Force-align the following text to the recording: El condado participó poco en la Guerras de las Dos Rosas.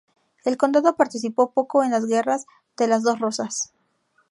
El 0.45 0.57
condado 0.57 0.95
participó 0.95 1.51
poco 1.51 1.83
en 1.83 1.91
la 1.91 1.99
Guerras 1.99 2.47
de 2.75 2.87
las 2.87 3.03
Dos 3.03 3.19
Rosas. 3.19 3.71